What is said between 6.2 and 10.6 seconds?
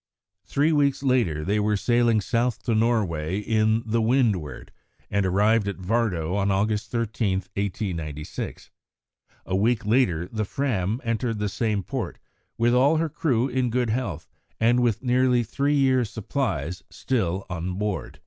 on August 13, 1896. A week later the